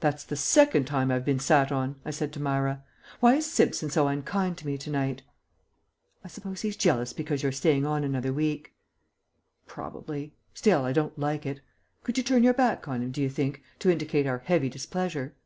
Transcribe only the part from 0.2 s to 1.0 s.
the second